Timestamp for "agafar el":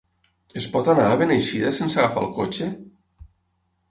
2.03-2.33